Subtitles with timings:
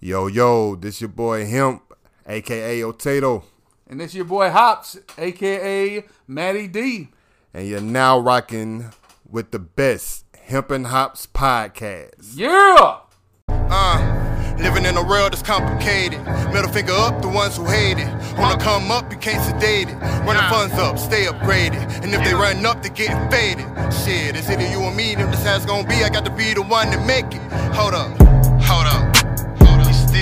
[0.00, 1.82] Yo, yo, this your boy Hemp,
[2.26, 3.44] aka Potato,
[3.86, 7.08] And this your boy Hops, aka Matty D.
[7.52, 8.92] and you're now rocking
[9.28, 12.32] with the best Hemp and Hops podcast.
[12.34, 13.00] Yeah!
[13.48, 16.18] Uh, living in a world that's complicated.
[16.52, 18.08] Middle finger up, the ones who hate it.
[18.38, 19.94] Wanna come up, you can't sedate it.
[20.24, 21.76] Run the funds up, stay upgraded.
[22.02, 23.66] And if they run up, they getting faded.
[23.92, 25.96] Shit, it's either you or me, them this how it's gonna be.
[26.02, 27.42] I got to be the one to make it.
[27.74, 28.18] Hold up,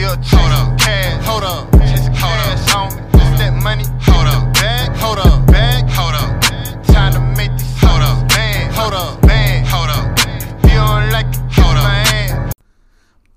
[0.08, 0.24] hold up.
[0.24, 3.02] Hold up, cash, hold up, chasing cash on me.
[3.12, 6.40] Just that money, hold up, bag, hold up, bag, hold up.
[6.84, 10.18] Time to make this, hold up, man, hold up, man, hold up.
[10.64, 12.52] If you don't like it, hold up, man.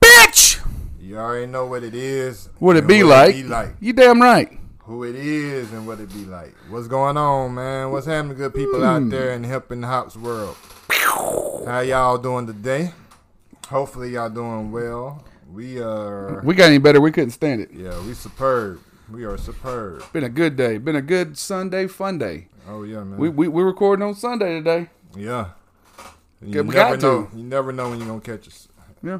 [0.01, 0.65] Bitch!
[1.01, 2.49] You already know what it is.
[2.59, 3.35] What it be what like?
[3.35, 3.75] It be like.
[3.79, 4.57] You damn right.
[4.79, 6.53] Who it is and what it be like.
[6.69, 7.91] What's going on, man?
[7.91, 10.55] What's happening, good people out there in the and Hops world?
[11.65, 12.93] How y'all doing today?
[13.67, 15.23] Hopefully y'all doing well.
[15.51, 17.69] We are, We got any better, we couldn't stand it.
[17.73, 18.79] yeah, we superb.
[19.11, 20.03] We are superb.
[20.13, 20.77] Been a good day.
[20.77, 22.47] Been a good Sunday fun day.
[22.69, 23.17] Oh yeah, man.
[23.17, 24.89] We we we recording on Sunday today.
[25.15, 25.49] Yeah.
[26.41, 27.05] You we never got to.
[27.05, 27.29] know.
[27.35, 28.69] You never know when you're gonna catch us,
[29.03, 29.19] Yeah.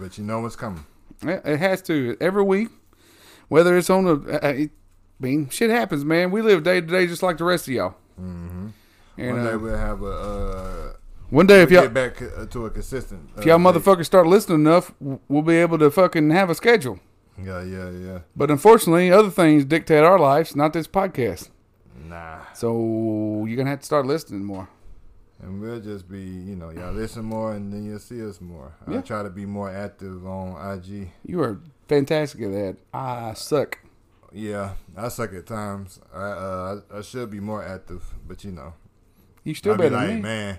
[0.00, 0.84] but you know what's coming.
[1.22, 2.68] It has to every week,
[3.48, 4.40] whether it's on the.
[4.42, 4.70] I I
[5.20, 6.30] mean, shit happens, man.
[6.32, 7.94] We live day to day just like the rest of y'all.
[8.20, 8.68] Mm-hmm.
[9.18, 10.96] And One day uh, we'll have a.
[11.30, 13.30] Uh, one day, if y'all get back uh, to a consistent.
[13.36, 16.98] Uh, if y'all motherfuckers start listening enough, we'll be able to fucking have a schedule.
[17.42, 18.18] Yeah, yeah, yeah.
[18.34, 21.50] But unfortunately, other things dictate our lives, not this podcast.
[22.08, 24.68] Nah, So you're gonna have to start listening more.
[25.40, 28.72] and we'll just be, you know, y'all listen more, and then you'll see us more.
[28.86, 29.00] I Yeah.
[29.02, 31.10] try to be more active on IG.
[31.24, 32.76] You are fantastic at that.
[32.92, 33.78] I suck.
[34.32, 36.00] Yeah, I suck at times.
[36.12, 38.74] I uh, I, I should be more active, but you know,
[39.44, 40.22] You still I be better like, than me.
[40.22, 40.58] man.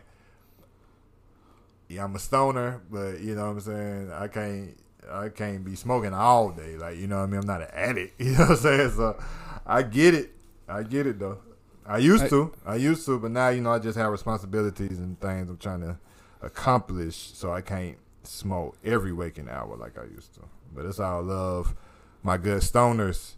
[1.90, 4.12] Yeah, I'm a stoner, but you know what I'm saying.
[4.14, 4.78] I can't,
[5.12, 6.78] I can't be smoking all day.
[6.78, 7.40] Like you know what I mean.
[7.42, 8.22] I'm not an addict.
[8.22, 8.92] You know what I'm saying.
[8.92, 9.20] So
[9.66, 10.32] I get it.
[10.68, 11.40] I get it though.
[11.86, 12.54] I used I- to.
[12.66, 15.82] I used to, but now you know I just have responsibilities and things I'm trying
[15.82, 15.98] to
[16.44, 20.42] accomplish, so I can't smoke every waking hour like I used to.
[20.76, 21.76] But it's all love,
[22.22, 23.34] my good stoners.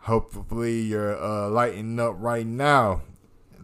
[0.00, 3.02] Hopefully you're uh, lighting up right now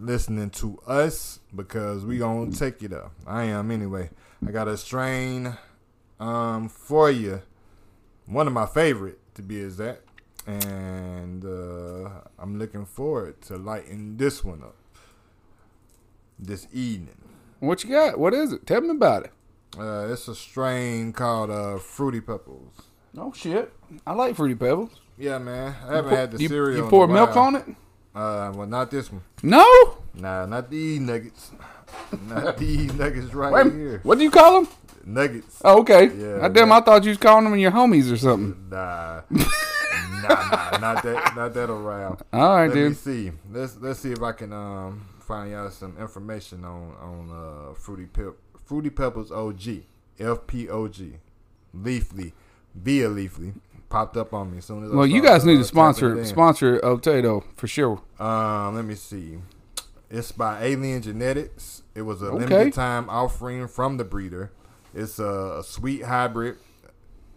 [0.00, 3.12] listening to us because we gonna take it up.
[3.26, 4.10] I am anyway.
[4.46, 5.56] I got a strain
[6.18, 7.42] um for you.
[8.26, 10.02] One of my favorite to be exact.
[10.46, 14.74] And uh, I'm looking forward to lighting this one up
[16.38, 17.16] this evening.
[17.58, 18.18] What you got?
[18.18, 18.66] What is it?
[18.66, 19.32] Tell me about it.
[19.78, 22.72] Uh, it's a strain called uh, Fruity Pebbles.
[23.16, 23.72] Oh shit!
[24.06, 25.00] I like fruity pebbles.
[25.18, 25.74] Yeah, man.
[25.86, 26.84] I haven't had the you, cereal.
[26.84, 27.64] You pour milk on it?
[28.14, 29.22] Uh, well, not this one.
[29.42, 29.64] No.
[30.14, 31.52] Nah, not these nuggets.
[32.28, 34.00] not these nuggets right Wait, here.
[34.02, 34.72] what do you call them?
[35.04, 35.60] Nuggets.
[35.64, 36.06] Oh, okay.
[36.14, 38.68] Yeah, I damn, that- I thought you was calling them your homies or something.
[38.68, 39.48] Nah, nah,
[40.22, 42.20] nah, not that, not that around.
[42.32, 42.96] All right, Let me dude.
[42.98, 43.32] see.
[43.50, 47.30] Let's let's see if I can um find out some information on on
[47.70, 48.34] uh fruity pep
[48.64, 49.82] fruity pebbles OG
[50.18, 51.14] FPOG
[51.76, 52.32] Leafly
[52.74, 53.54] via Leafly
[53.90, 54.90] popped up on me as soon as.
[54.90, 56.24] I Well, you guys need uh, to sponsor it in.
[56.24, 58.00] sponsor Potato for sure.
[58.18, 59.38] Um, let me see.
[60.08, 61.82] It's by Alien Genetics.
[61.94, 62.46] It was a Okay.
[62.46, 64.50] limited time offering from the breeder.
[64.94, 66.56] It's a, a sweet hybrid.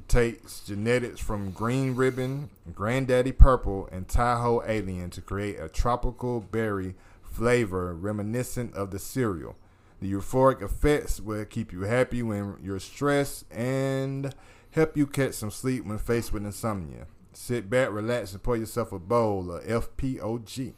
[0.08, 6.94] Takes genetics from Green Ribbon, Granddaddy Purple, and Tahoe Alien to create a tropical berry
[7.24, 9.56] flavor reminiscent of the cereal.
[10.02, 14.36] The euphoric effects will keep you happy when you're stressed and
[14.74, 17.08] help you catch some sleep when faced with insomnia.
[17.34, 20.74] Sit back, relax, and pour yourself a bowl of FPOG.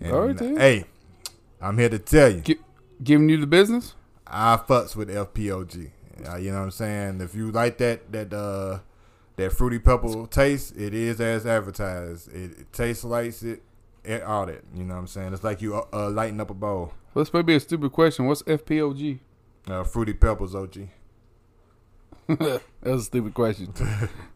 [0.00, 0.84] And, hey,
[1.60, 2.58] I'm here to tell you, Gi-
[3.02, 3.94] giving you the business.
[4.26, 5.90] I fucks with FPOG.
[6.28, 7.20] Uh, you know what I'm saying?
[7.20, 8.80] If you like that that uh
[9.36, 12.32] that fruity pebble taste, it is as advertised.
[12.32, 13.62] It, it tastes like it,
[14.04, 14.62] it, all that.
[14.74, 15.32] You know what I'm saying?
[15.32, 16.92] It's like you uh, uh, lighting up a bowl.
[17.14, 18.26] Well, This may be a stupid question.
[18.26, 19.18] What's FPOG?
[19.66, 20.88] Uh, fruity pebbles, OG.
[22.28, 23.72] that was a stupid question.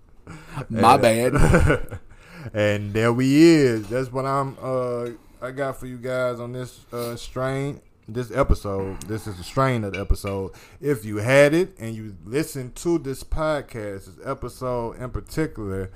[0.68, 1.98] My bad.
[2.52, 3.88] and there we is.
[3.88, 7.80] That's what I'm uh I got for you guys on this uh strain.
[8.06, 9.00] This episode.
[9.02, 10.52] This is the strain of the episode.
[10.82, 15.90] If you had it and you listened to this podcast, this episode in particular,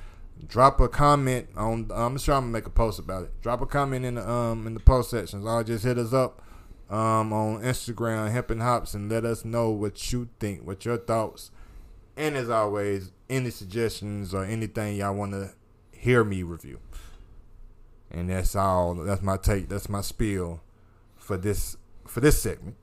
[0.47, 3.43] drop a comment on I'm sure I'm gonna make a post about it.
[3.43, 5.44] Drop a comment in the um in the post sections.
[5.44, 6.41] Or just hit us up
[6.89, 10.97] um on Instagram, Hemp and Hops, and let us know what you think, what your
[10.97, 11.50] thoughts
[12.17, 15.50] and as always, any suggestions or anything y'all want to
[15.93, 16.79] hear me review.
[18.11, 18.94] And that's all.
[18.94, 19.69] That's my take.
[19.69, 20.61] That's my spiel
[21.17, 21.76] for this
[22.06, 22.76] for this segment.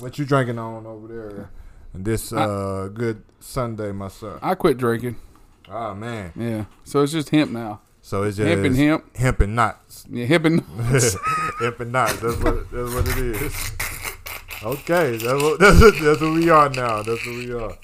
[0.00, 1.50] What you drinking on over there,
[1.94, 4.38] this uh good Sunday, my son.
[4.40, 5.16] I quit drinking.
[5.68, 6.32] Oh man.
[6.34, 7.80] Yeah, so it's just hemp now.
[8.00, 9.16] So it's just Hemp and hemp.
[9.16, 10.06] hemp and knots.
[10.08, 10.60] Yeah, hemp and
[11.60, 12.18] hemp and knots.
[12.20, 13.70] That's what that's what it is.
[14.62, 17.02] Okay, that's what that's, that's what we are now.
[17.02, 17.76] That's what we are.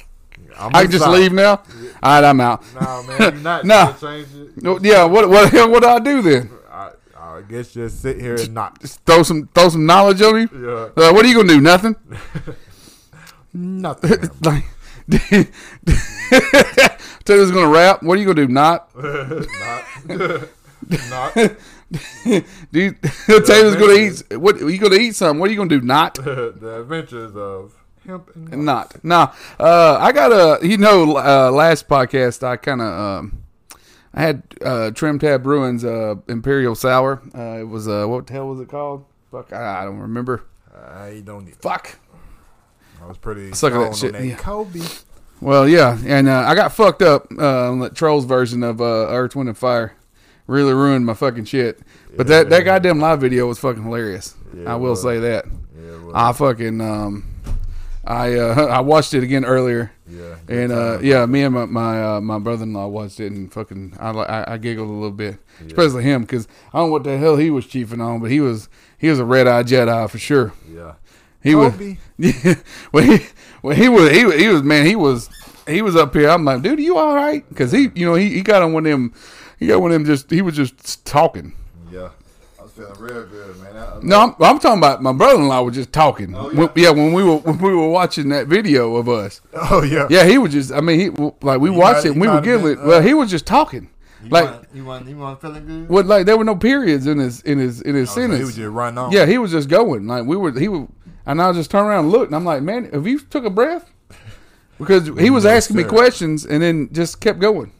[0.56, 1.50] I'm I can just leave now.
[1.56, 1.62] All
[2.02, 2.62] right, I'm out.
[2.74, 3.64] Nah, man, you're not.
[3.70, 3.88] Nah.
[3.88, 4.62] You change it.
[4.62, 6.50] No, yeah, what what the hell what do I do then?
[6.70, 8.80] I, I guess just sit here and not.
[8.80, 10.48] Just throw some throw some knowledge on you.
[10.54, 11.60] Yeah, Uh, what are you gonna do?
[11.60, 11.96] Nothing.
[13.52, 14.30] nothing.
[14.42, 14.64] like,
[17.24, 18.02] Taylor's gonna rap.
[18.02, 18.52] What are you gonna do?
[18.52, 18.90] Not.
[18.96, 19.84] not.
[21.10, 21.36] not.
[22.72, 22.92] You,
[23.44, 24.38] Taylor's gonna eat.
[24.38, 25.14] What are you gonna eat?
[25.14, 25.40] Something.
[25.40, 25.80] What are you gonna do?
[25.80, 26.14] Not.
[26.14, 27.74] the adventures of
[28.06, 28.98] hemp and knots.
[29.02, 29.34] Not.
[29.58, 29.64] Nah.
[29.64, 30.66] Uh, I got a.
[30.66, 32.88] You know, uh, last podcast I kind of.
[32.88, 33.44] Um,
[34.12, 37.22] I had uh, Trim Tab Brewing uh, Imperial Sour.
[37.36, 39.04] Uh, it was uh, what the hell was it called?
[39.30, 40.44] Fuck, I, I don't remember.
[40.72, 41.56] I don't need.
[41.56, 41.98] Fuck.
[43.02, 44.36] I was pretty Suck at that shit, that yeah.
[44.36, 44.80] Kobe.
[45.40, 49.08] Well, yeah, and uh, I got fucked up uh, on the Trolls version of uh,
[49.08, 49.94] Earth, Wind, and Fire.
[50.46, 51.80] Really ruined my fucking shit.
[52.16, 54.34] But that, that goddamn live video was fucking hilarious.
[54.56, 55.02] Yeah, I will was.
[55.02, 55.46] say that.
[55.76, 57.33] Yeah, I fucking um,
[58.06, 60.36] I uh, I watched it again earlier, yeah.
[60.48, 63.52] and uh, yeah, me and my my, uh, my brother in law watched it, and
[63.52, 67.04] fucking I I, I giggled a little bit, especially him because I don't know what
[67.04, 68.68] the hell he was chiefing on, but he was
[68.98, 70.52] he was a red eye Jedi for sure.
[70.68, 70.94] yeah.
[71.44, 71.74] He was
[72.18, 72.54] yeah.
[72.90, 73.26] Well, he,
[73.62, 75.28] well, he was, he was, he was, man, he was,
[75.68, 76.30] he was up here.
[76.30, 77.46] I'm like, dude, are you all right?
[77.50, 79.12] Because he, you know, he, he got on one of them,
[79.58, 80.06] he got one of them.
[80.06, 81.54] Just, he was just talking.
[81.92, 82.10] Yeah.
[82.76, 83.76] I was feeling real good, man.
[83.76, 86.34] I, No, I'm, I'm talking about my brother-in-law was just talking.
[86.34, 89.40] Oh, When- yeah, when we were when we were watching that video of us.
[89.54, 90.06] Oh yeah.
[90.10, 90.72] Yeah, he was just.
[90.72, 91.08] I mean, he
[91.42, 92.12] like we He watched might- it.
[92.12, 92.74] and we were might have giggling.
[92.76, 93.88] been, uh, well, he was just talking.
[94.22, 95.88] You Like, want, you want you want feeling good?
[95.88, 96.06] what?
[96.06, 98.38] Like there were no periods in his in his in his Oh, so sentence.
[98.38, 99.12] he was just running on.
[99.12, 100.06] Yeah, he was just going.
[100.06, 100.88] Like we were, he was,
[101.26, 103.50] and I just turned around and looked, and I'm like, man, have you took a
[103.50, 103.90] breath?
[104.78, 107.70] Because he was No, asking me questions, and then just kept going.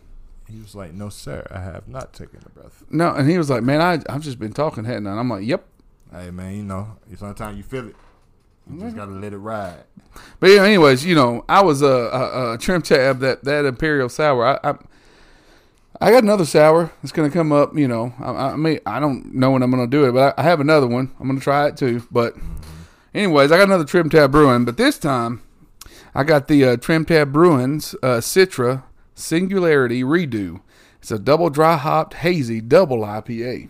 [0.54, 3.50] He was like, "No, sir, I have not taken a breath." No, and he was
[3.50, 5.10] like, man, I I've just been talking, hadn't I?
[5.10, 5.66] And I'm like, yep.
[6.12, 7.96] Hey, man, you know, sometimes you feel it.
[8.70, 9.84] You just gotta let it ride.
[10.38, 14.08] But yeah, anyways, you know, I was a uh, uh, trim tab that that imperial
[14.08, 14.46] sour.
[14.46, 14.74] I, I
[16.00, 17.76] I got another sour that's gonna come up.
[17.76, 20.42] You know, I, I mean, I don't know when I'm gonna do it, but I,
[20.42, 21.10] I have another one.
[21.18, 22.06] I'm gonna try it too.
[22.12, 22.36] But
[23.12, 25.42] anyways, I got another trim tab brewing, but this time
[26.14, 28.84] I got the uh, Trim Tab Brewing uh, Citra
[29.14, 30.60] Singularity Redo.
[31.00, 33.68] It's a double dry hopped hazy double IPA.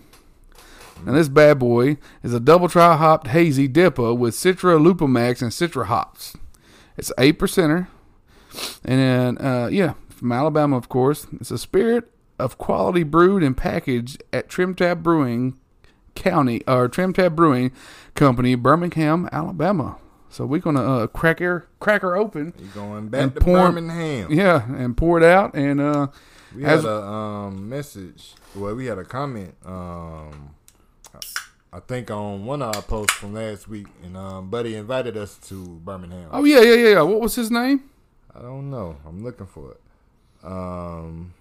[1.06, 5.50] And this bad boy is a double dry hopped hazy dipper with Citra LupoMax and
[5.50, 6.36] Citra hops.
[6.96, 7.88] It's eight percenter,
[8.84, 11.26] and then uh, yeah, from Alabama, of course.
[11.32, 15.58] It's a spirit of quality brewed and packaged at Trim Tab Brewing
[16.14, 17.72] County or Trim Tab Brewing
[18.14, 19.98] Company, Birmingham, Alabama.
[20.34, 23.56] So we're gonna uh, crack her crack her open, You going back And to pour-
[23.70, 24.32] Birmingham?
[24.32, 26.08] yeah, and pour it out, and uh,
[26.56, 28.34] We As- had a um message.
[28.56, 29.54] Well, we had a comment.
[29.64, 30.50] Um,
[31.72, 35.36] I think on one of our posts from last week, and um, Buddy invited us
[35.48, 35.54] to
[35.84, 36.30] Birmingham.
[36.32, 37.02] oh yeah, yeah, yeah, yeah.
[37.02, 37.84] What was his name?
[38.34, 38.96] I don't know.
[39.06, 39.80] I'm looking for it.
[40.44, 41.32] Um,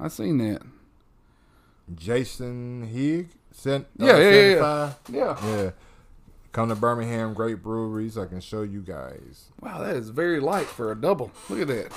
[0.00, 0.62] I seen that.
[1.94, 3.84] Jason Higg sent.
[4.00, 5.36] uh, Yeah, yeah, yeah, yeah.
[5.46, 5.70] Yeah.
[6.48, 6.52] Yeah.
[6.52, 8.16] Come to Birmingham, great breweries.
[8.18, 9.46] I can show you guys.
[9.60, 11.30] Wow, that is very light for a double.
[11.48, 11.92] Look at that.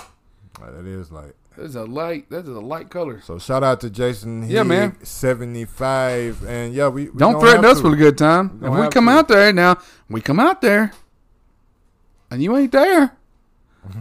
[0.62, 1.34] Uh, That is light.
[1.58, 2.30] That's a light.
[2.30, 3.20] That is a light color.
[3.22, 4.50] So shout out to Jason.
[4.50, 4.96] Yeah, man.
[5.04, 7.84] Seventy five, and yeah, we, we Don't threaten us to.
[7.84, 8.60] with a good time.
[8.62, 9.12] We If we come to.
[9.12, 9.78] out there now,
[10.10, 10.92] we come out there,
[12.30, 13.18] and you ain't there.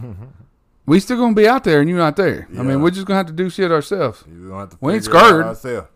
[0.85, 2.47] we still gonna be out there, and you're not there.
[2.57, 4.23] I mean, we're just gonna have to do shit ourselves.
[4.29, 5.45] You gonna have to We ain't figure it out scared.
[5.45, 5.87] ourselves.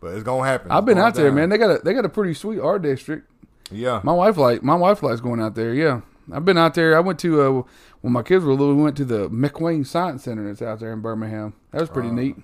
[0.00, 0.70] But it's gonna happen.
[0.72, 1.48] I've been out there, man.
[1.48, 3.30] They got a they got a pretty sweet art district.
[3.72, 4.00] Yeah.
[4.04, 5.74] My wife like my wife likes going out there.
[5.74, 6.02] Yeah,
[6.32, 6.96] I've been out there.
[6.96, 7.62] I went to uh,
[8.00, 8.74] when my kids were little.
[8.74, 11.54] We went to the McWane Science Center that's out there in Birmingham.
[11.70, 12.12] That was pretty Uh.
[12.12, 12.36] neat.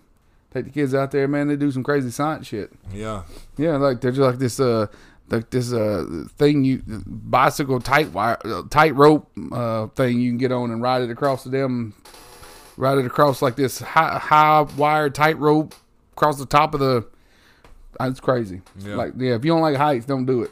[0.50, 1.48] Take the kids out there, man.
[1.48, 2.72] They do some crazy science shit.
[2.92, 3.24] Yeah.
[3.58, 4.86] Yeah, like they're just like this uh
[5.30, 8.38] like this uh thing you bicycle tight wire
[8.70, 11.92] tight rope uh thing you can get on and ride it across the them
[12.78, 15.74] ride it across like this high high wire tight rope
[16.12, 17.06] across the top of the
[18.00, 18.62] it's crazy.
[18.78, 18.94] Yeah.
[18.94, 20.50] Like yeah, if you don't like heights, don't do it.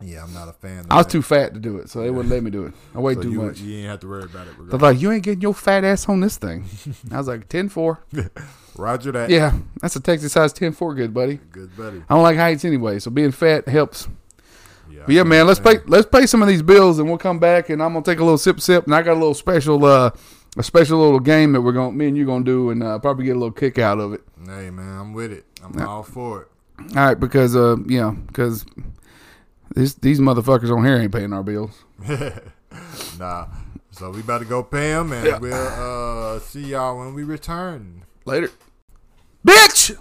[0.00, 0.80] Yeah, I'm not a fan.
[0.80, 0.92] Of that.
[0.92, 1.12] I was that.
[1.12, 2.74] too fat to do it, so they wouldn't let me do it.
[2.94, 3.60] I weighed So too you, much.
[3.60, 4.54] You ain't have to worry about it.
[4.58, 6.66] They're like, you ain't getting your fat ass on this thing.
[7.10, 8.04] I was like, 10 4.
[8.76, 9.30] Roger that.
[9.30, 11.40] Yeah, that's a Texas size 10 4, good buddy.
[11.50, 12.02] Good buddy.
[12.08, 14.08] I don't like heights anyway, so being fat helps.
[14.90, 17.38] Yeah, But yeah, man, let's pay let's pay some of these bills and we'll come
[17.38, 19.84] back and I'm gonna take a little sip sip and I got a little special
[19.84, 20.10] uh
[20.56, 23.24] a special little game that we're gonna me and you gonna do and uh, probably
[23.24, 24.22] get a little kick out of it.
[24.44, 25.44] Hey man, I'm with it.
[25.62, 26.48] I'm all for it.
[26.96, 28.64] All right, because uh yeah, because
[29.76, 31.84] this these motherfuckers on here ain't paying our bills.
[33.18, 33.46] Nah.
[33.90, 35.38] So we about to go pay them, and Yeah.
[35.38, 38.04] we'll uh, see y'all when we return.
[38.26, 38.50] Later.
[39.46, 39.96] Bitch!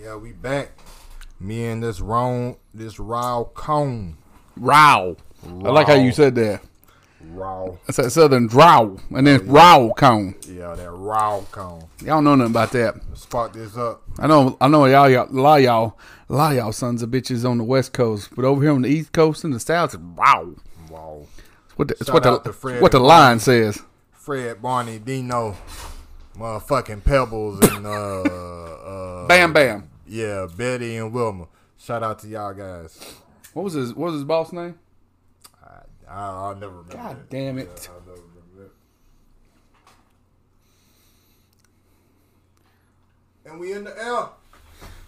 [0.00, 0.70] Yeah, we back.
[1.40, 4.18] Me and this wrong, this raw cone.
[4.56, 5.16] Row.
[5.44, 6.60] I like how you said that.
[7.30, 7.76] Raw.
[7.86, 8.96] That's that southern draw.
[9.10, 10.34] And then row cone.
[10.48, 11.84] Yeah, that raw cone.
[12.04, 12.94] Y'all know nothing about that.
[13.08, 14.02] Let's fuck this up.
[14.18, 17.02] I know, I know, y'all, y'all, a lot of y'all, a lot of y'all sons
[17.02, 19.60] of bitches on the West Coast, but over here on the East Coast and the
[19.60, 20.54] South, it's wow.
[20.90, 21.26] Wow.
[21.66, 23.82] It's what the, it's what the, out to Fred what the line says.
[24.12, 25.56] Fred, Barney, Dino,
[26.36, 29.88] motherfucking Pebbles, and uh, uh, Bam, bam.
[30.06, 31.46] yeah, Betty and Wilma.
[31.78, 32.98] Shout out to y'all guys.
[33.52, 34.78] What was his What was his boss name?
[36.16, 36.94] I, I'll never remember.
[36.94, 37.30] God that.
[37.30, 37.68] damn it.
[37.88, 38.72] Yeah, I'll never remember
[43.44, 43.50] that.
[43.50, 44.28] And we in the air.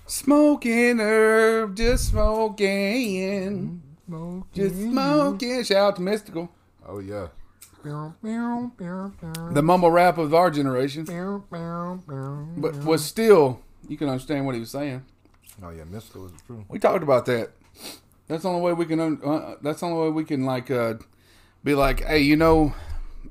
[0.06, 3.82] Smoking herb, just smoking,
[4.54, 5.62] just smoking.
[5.64, 6.48] Shout out to Mystikal,
[6.86, 7.28] Oh yeah.
[7.84, 11.04] the mumble rap of our generation,
[12.56, 15.04] but was still you can understand what he was saying.
[15.62, 16.64] Oh yeah, Mystikal is true.
[16.68, 17.50] We talked about that.
[18.28, 19.00] That's the only way we can.
[19.22, 20.94] Uh, that's the only way we can like uh,
[21.64, 22.74] be like, hey, you know,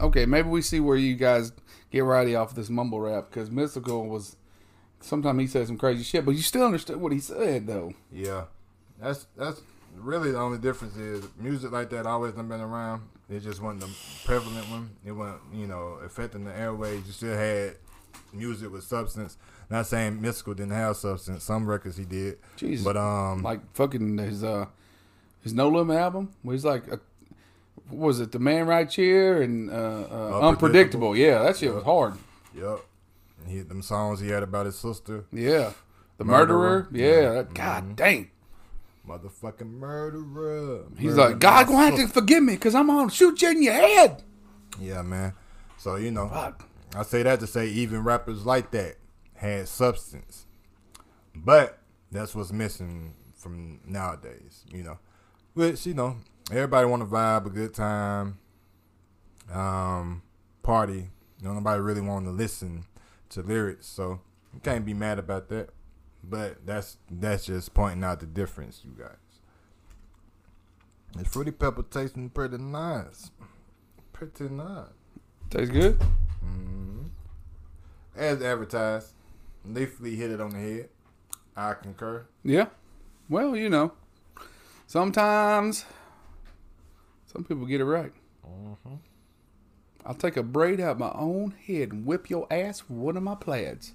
[0.02, 1.52] okay, maybe we see where you guys
[1.92, 4.36] get righty off this mumble rap because Mystikal was.
[5.00, 7.94] Sometimes he said some crazy shit, but you still understood what he said though.
[8.12, 8.46] Yeah,
[9.00, 9.62] that's that's
[9.96, 13.04] really the only difference is music like that always been around.
[13.30, 13.90] It just wasn't the
[14.26, 14.90] prevalent one.
[15.06, 17.06] It wasn't you know affecting the airways.
[17.06, 17.76] You still had
[18.34, 19.38] music with substance.
[19.70, 21.44] Not saying Mystikal didn't have substance.
[21.44, 22.84] Some records he did, Jesus.
[22.84, 24.66] but um, like fucking his uh
[25.42, 27.00] his No Limit album where he's like a,
[27.90, 29.74] what was it the Man Right Here and uh,
[30.12, 31.16] uh Unpredictable.
[31.16, 32.16] Yeah that shit was hard
[32.56, 32.80] yep.
[33.48, 35.72] He had them songs he had about his sister, yeah
[36.18, 36.84] the Murderer.
[36.84, 38.30] murderer, yeah that, god dang
[39.08, 40.84] motherfucking murderer.
[40.98, 43.74] he's like God gonna have to forgive me because I'm gonna shoot you in your
[43.74, 44.22] head
[44.82, 45.34] Yeah, man.
[45.78, 46.68] So you know, Fuck.
[46.96, 48.96] I say that to say even rappers like that
[49.36, 50.46] had substance,
[51.36, 51.78] but
[52.12, 54.66] that's what's missing from nowadays.
[54.74, 54.98] You know,
[55.58, 56.16] which you know
[56.52, 58.38] everybody want to vibe, a good time,
[59.52, 60.22] um,
[60.62, 61.10] party.
[61.42, 62.86] You know, nobody really want to listen
[63.30, 64.22] to lyrics, so
[64.54, 65.70] you can't be mad about that.
[66.24, 69.18] But that's that's just pointing out the difference, you guys.
[71.16, 73.32] This fruity pepper tasting pretty nice,
[74.14, 74.86] pretty nice.
[75.50, 76.00] tastes good
[78.16, 79.14] As advertised,
[79.68, 80.90] Leafly hit it on the head.
[81.56, 82.28] I concur.
[82.44, 82.68] yeah
[83.30, 83.92] well you know
[84.88, 85.86] sometimes
[87.32, 88.12] some people get it right
[90.06, 93.24] I'll take a braid out my own head and whip your ass with one of
[93.24, 93.92] my plaids.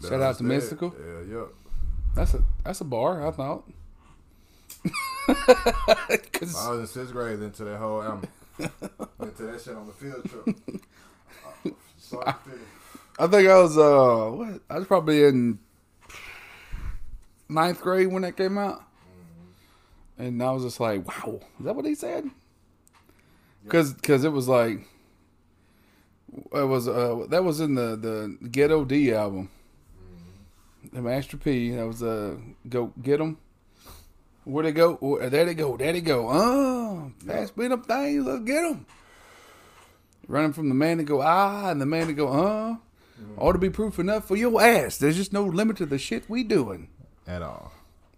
[0.00, 0.92] Shout out to That's Mystikal.
[0.96, 1.26] that.
[1.28, 1.44] Yeah, yeah.
[2.14, 3.64] That's a that's a bar, I thought.
[6.32, 8.30] 'Cause- I was in sixth grade into that whole album.
[8.58, 10.44] into that shit on the field trip.
[12.44, 12.60] Finish.
[13.18, 15.58] I think I was uh what I was probably in
[17.48, 18.82] ninth grade when that came out.
[20.22, 22.30] And I was just like, wow, is that what he said?
[23.68, 24.86] Cause, cause it was like
[26.54, 29.50] it was uh that was in the the Ghetto D album.
[30.92, 31.72] The Master P.
[31.72, 32.36] That was uh
[32.68, 33.36] go get 'em.
[34.44, 34.96] Where they go?
[35.02, 35.76] Oh, there they go.
[35.76, 36.28] There they go.
[36.30, 38.24] Oh, fast beat up things.
[38.24, 38.86] Let's get 'em.
[40.28, 42.76] Running from the man to go ah, and the man to go uh.
[43.38, 44.98] Ought to be proof enough for your ass.
[44.98, 46.88] There's just no limit to the shit we doing.
[47.26, 47.72] At all.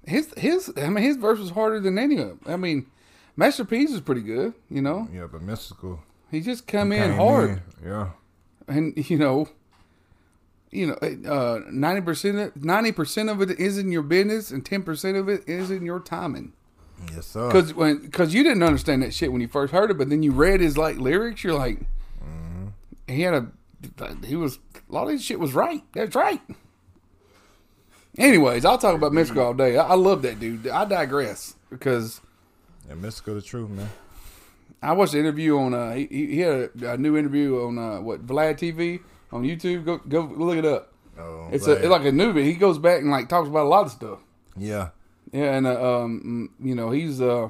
[0.06, 2.40] His his I mean his verse was harder than any of them.
[2.46, 2.86] I mean,
[3.36, 4.54] Master P's is pretty good.
[4.70, 6.00] You know, Yeah, but Mystikal.
[6.30, 7.88] he just come in hard, in.
[7.90, 8.08] Yeah.
[8.68, 9.48] and you know,
[10.70, 10.94] you know,
[11.30, 15.28] uh, ninety percent ninety percent of it is in your business, and ten percent of
[15.28, 16.52] it is in your timing.
[17.12, 17.46] Yes, sir.
[17.48, 20.22] Because when because you didn't understand that shit when you first heard it, but then
[20.22, 21.80] you read his like lyrics, you're like,
[23.06, 23.46] he had a
[24.26, 24.58] he was
[24.88, 25.82] a lot of his shit was right.
[25.94, 26.40] That's right.
[28.16, 29.76] Anyways, I'll talk about Mystikal all day.
[29.76, 30.68] I, I love that dude.
[30.68, 32.20] I digress because
[32.88, 33.90] yeah, Mystikal the truth, man.
[34.82, 38.00] I watched the interview on uh he, he had a, a new interview on uh
[38.00, 39.00] what Vlad TV
[39.32, 39.84] on YouTube.
[39.84, 40.92] Go go look it up.
[41.18, 41.78] Oh, It's glad.
[41.78, 42.44] a it's like a new bit.
[42.44, 44.18] He goes back and like talks about a lot of stuff.
[44.56, 44.90] yeah.
[45.32, 47.48] Yeah, and uh, um, mm, you know he's uh,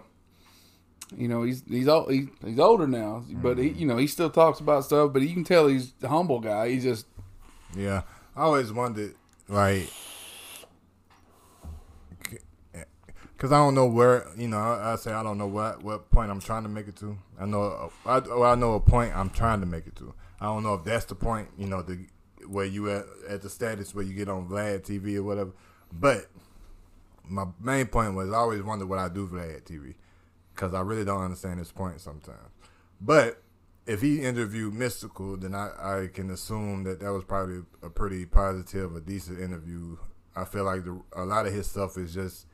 [1.19, 4.31] you know he's he's old, he, he's older now, but he you know he still
[4.31, 5.13] talks about stuff.
[5.13, 6.71] But you can tell he's a humble guy.
[6.71, 7.05] He's just
[7.77, 8.03] Yeah,
[8.35, 9.17] I always wondered,
[9.49, 9.91] like,
[13.45, 16.11] because I don't know where, you know, I, I say I don't know what what
[16.11, 17.19] point I'm trying to make it to.
[17.39, 20.15] I know, I, I know a point I'm trying to make it to.
[20.41, 22.07] I don't know if that's the point, you know, the
[22.49, 25.53] where you at at the status where you get on Vlad TV or whatever.
[25.93, 26.31] But
[27.29, 29.93] my main point was I always wonder what I do Vlad TV
[30.55, 32.49] because I really don't understand this point sometimes.
[32.99, 33.43] But
[33.85, 35.69] if he interviewed Mystikal, then I,
[36.05, 39.99] I can assume that that was probably a pretty positive, a decent interview.
[40.35, 42.47] I feel like the, a lot of his stuff is just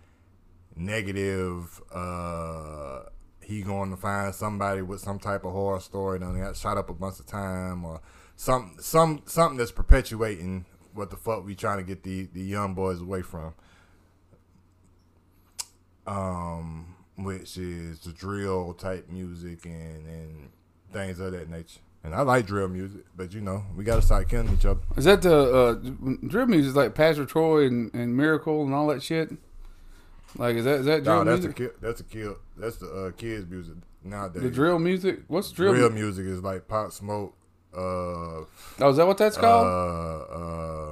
[0.77, 1.81] negative.
[1.93, 3.03] Uh,
[3.43, 6.89] he going to find somebody with some type of horror story and got shot up
[6.89, 8.01] a bunch of time or
[8.37, 12.75] some some something that's perpetuating what the fuck we trying to get the the young
[12.75, 13.55] boys away from.
[16.07, 20.51] Um, which is the drill type music and and
[20.93, 21.81] things of that nature.
[22.03, 24.81] And I like drill music, but you know we got to start killing each other.
[24.97, 25.75] Is that the uh,
[26.27, 29.33] drill music like Pastor Troy and, and Miracle and all that shit?
[30.37, 31.57] Like is that is that drill No, that's a music?
[31.57, 31.71] kill.
[31.81, 32.37] That's a kill.
[32.57, 34.43] That's the uh, kids music nowadays.
[34.43, 35.21] the drill music?
[35.29, 35.75] What's drill?
[35.75, 37.35] Drill mu- music is like Pop Smoke.
[37.77, 37.79] Uh,
[38.81, 39.67] Oh, is that what that's called?
[39.67, 40.35] uh,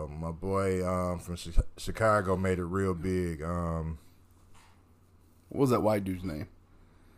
[0.05, 3.43] uh, my boy um, from Chi- Chicago made it real big.
[3.43, 3.99] Um,
[5.49, 6.49] what was that white dude's name?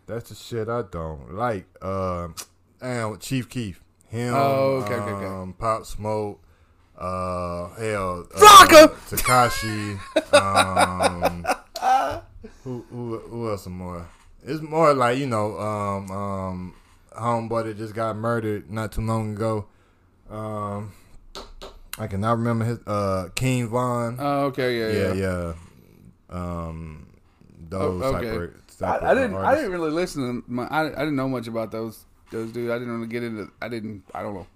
[0.06, 1.66] that's the shit I don't like.
[1.84, 2.34] Um,
[2.80, 4.34] and Chief Keef, him.
[4.34, 5.26] Oh, okay, okay, okay.
[5.26, 6.42] um, Pop Smoke.
[6.98, 8.84] Uh, hell, Flocka!
[8.84, 9.98] uh, Tekashi.
[10.34, 11.46] um,
[12.64, 13.64] who, who, who else?
[13.64, 14.08] Some more?
[14.44, 16.74] It's more like you know, um, um,
[17.12, 19.66] homeboy that just got murdered not too long ago.
[20.30, 20.92] Um,
[21.98, 22.78] I cannot remember his.
[22.86, 24.16] Uh, King Von.
[24.18, 25.52] Oh, okay, yeah, yeah, yeah.
[25.52, 25.54] yeah.
[26.30, 27.06] Um,
[27.68, 28.44] those Oh, type okay.
[28.44, 28.82] of.
[28.82, 29.34] I, I didn't.
[29.36, 30.50] I didn't really listen to.
[30.50, 32.70] My, I, I didn't know much about those those dudes.
[32.70, 33.50] I didn't really get into.
[33.60, 34.04] I didn't.
[34.14, 34.46] I don't know.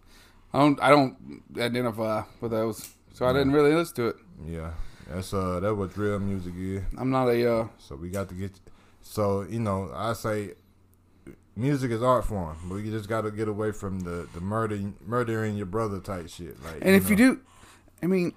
[0.55, 0.81] I don't.
[0.83, 4.17] I don't identify with those, so I didn't really listen to it.
[4.47, 4.71] Yeah,
[5.09, 6.83] that's uh, that what drill music is.
[6.99, 7.53] I'm not a.
[7.61, 8.53] Uh, So we got to get.
[9.03, 10.53] So you know, I say,
[11.57, 14.79] music is art form, but you just got to get away from the the murder
[15.07, 16.63] murdering your brother type shit.
[16.65, 17.41] Like, and if you do,
[18.03, 18.33] I mean,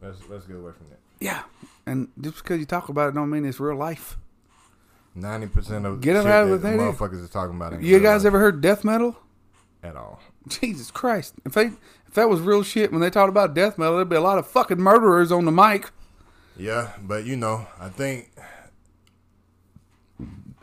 [0.00, 0.98] let's let's get away from that.
[1.20, 1.42] yeah.
[1.84, 4.16] And just because you talk about it, don't mean it's real life.
[5.14, 6.78] Ninety percent of get out of the thing.
[6.78, 7.74] motherfuckers is talking about.
[7.74, 9.16] ain't You guys life ever heard death metal?
[9.82, 10.20] At all?
[10.48, 11.34] Jesus Christ!
[11.44, 11.66] If they
[12.06, 14.38] if that was real shit when they talked about death metal, there'd be a lot
[14.38, 15.90] of fucking murderers on the mic.
[16.56, 18.30] Yeah, but you know, I think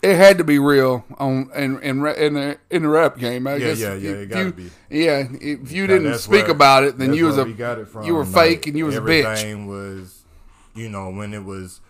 [0.02, 3.46] It had to be real on in in in the in the rap game.
[3.48, 4.70] I Yeah, guess yeah, yeah, you- it gotta be.
[4.90, 7.88] Yeah, if you didn't speak where- about it, then you was a we got it
[7.90, 8.06] from.
[8.06, 9.26] you were Like, fake and you was a bitch.
[9.26, 10.24] everything was,
[10.74, 11.82] you know, when it was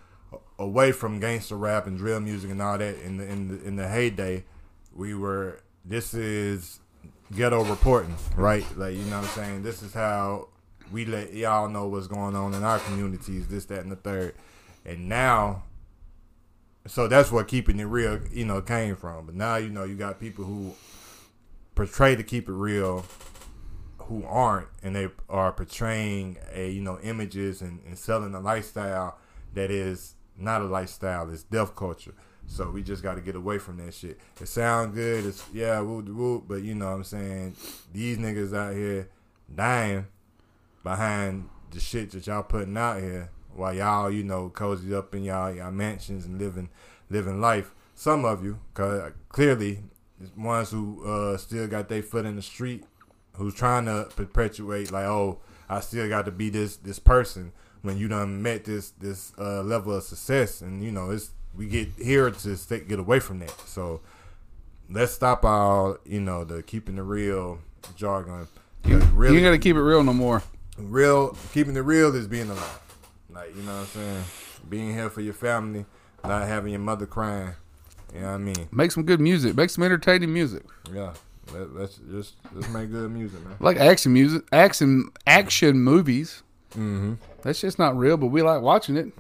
[0.58, 3.76] away from gangster rap and drill music and all that in the in the in
[3.76, 4.44] the heyday,
[4.96, 5.60] we were.
[5.86, 6.80] This is
[7.36, 8.66] ghetto reporting, right?
[8.78, 9.64] Like you know what I'm saying.
[9.64, 10.50] This is how
[10.92, 13.48] we let y'all know what's going on in our communities.
[13.48, 14.36] This, that, and the third.
[14.86, 15.64] And now
[16.90, 19.28] so that's what keeping it real, you know, came from.
[19.28, 20.74] But now you know you got people who
[21.76, 23.06] portray to keep it real,
[24.00, 29.18] who aren't, and they are portraying a you know images and, and selling a lifestyle
[29.54, 31.30] that is not a lifestyle.
[31.30, 32.16] It's death culture.
[32.50, 34.20] So we just got to get away from that shit.
[34.42, 35.24] It sounds good.
[35.26, 37.56] It's yeah, woo woo, but you know what I'm saying
[37.94, 39.08] these niggas out here
[39.54, 40.08] dying
[40.84, 45.24] behind the shit that y'all putting out here while y'all, you know, cozy up in
[45.24, 46.70] y'all y'all mansions and living
[47.10, 47.72] living life.
[47.94, 49.84] Some of you, cause clearly,
[50.36, 52.84] ones who uh, still got their foot in the street,
[53.34, 57.52] who's trying to perpetuate like, oh, I still got to be this this person
[57.84, 61.68] when you done met this this uh, level of success, and you know, it's we
[61.68, 63.54] get here to stay, get away from that.
[63.68, 64.02] So
[64.90, 67.60] let's stop all you know the keeping the real
[67.96, 68.48] jargon.
[68.86, 70.44] You, really, you ain't got to keep it real no more.
[70.78, 72.82] real keeping the real is being alive.
[73.30, 74.24] Like you know what I'm saying,
[74.70, 75.86] being here for your family,
[76.24, 77.54] not having your mother crying.
[78.14, 78.68] You know what I mean?
[78.72, 79.56] Make some good music.
[79.56, 80.64] Make some entertaining music.
[80.92, 81.14] Yeah.
[81.54, 83.58] Let, let's just let's make good music, man.
[83.60, 86.44] Like action music, action action movies.
[86.72, 87.14] Mm-hmm.
[87.42, 89.14] That's just not real, but we like watching it.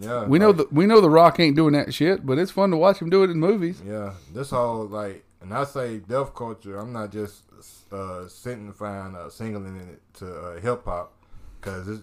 [0.00, 0.24] Yeah.
[0.24, 2.76] We know the we know the Rock ain't doing that shit, but it's fun to
[2.76, 3.82] watch him do it in movies.
[3.86, 4.14] Yeah.
[4.32, 6.78] This whole like, and I say deaf culture.
[6.78, 7.44] I'm not just
[7.92, 11.12] uh, signifying uh, singling it to uh, hip hop
[11.60, 12.02] because it's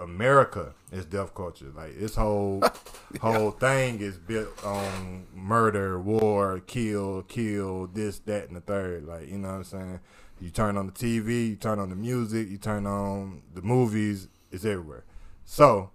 [0.00, 1.72] America is deaf culture.
[1.74, 2.62] Like this whole
[3.20, 9.06] whole thing is built on murder, war, kill, kill, this, that, and the third.
[9.06, 10.00] Like you know what I'm saying.
[10.40, 14.26] You turn on the TV, you turn on the music, you turn on the movies.
[14.50, 15.04] It's everywhere.
[15.44, 15.90] So,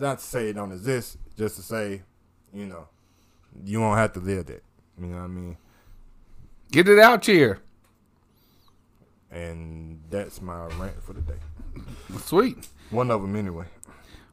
[0.00, 2.02] not to say it don't exist, just to say,
[2.52, 2.88] you know,
[3.64, 4.62] you won't have to live that.
[5.00, 5.56] You know what I mean?
[6.70, 7.60] Get it out here.
[9.30, 11.34] And that's my rant for the day.
[12.18, 12.68] Sweet.
[12.90, 13.66] One of them anyway.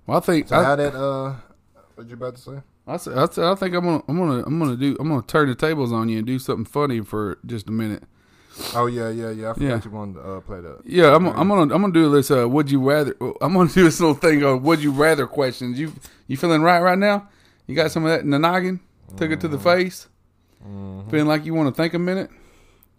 [0.06, 1.36] Well, I think So I, how that uh,
[1.96, 2.62] what you about to say?
[2.88, 5.22] I said, I said, I think I'm gonna I'm gonna I'm gonna do I'm gonna
[5.24, 8.04] turn the tables on you and do something funny for just a minute.
[8.76, 9.52] Oh yeah, yeah, yeah.
[9.52, 9.82] I forgot Yeah.
[9.86, 10.82] you wanted to uh, play that.
[10.86, 12.30] Yeah, I'm, I'm gonna I'm gonna do this.
[12.32, 13.16] Uh, would you rather?
[13.42, 15.80] I'm gonna do this little thing of would you rather questions.
[15.80, 15.94] You
[16.28, 17.30] you feeling right right now?
[17.68, 18.80] You got some of that in the noggin?
[19.18, 20.08] Took it to the face.
[21.10, 22.30] Feeling like you want to think a minute?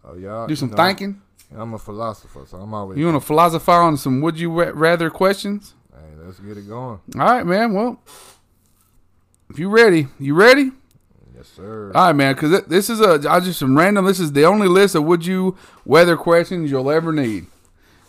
[0.04, 1.22] Oh y'all Do some you know, thinking.
[1.54, 2.98] I'm a philosopher, so I'm always.
[2.98, 5.74] You want to philosophize on some would you rather questions?
[5.92, 6.98] Hey, let's get it going.
[7.14, 7.74] All right, man.
[7.74, 8.00] Well,
[9.50, 10.72] if you ready, you ready?
[11.42, 11.90] Yes, sir.
[11.92, 12.34] All right, man.
[12.34, 14.04] Because this is a I just some random.
[14.04, 17.46] This is the only list of would you weather questions you'll ever need,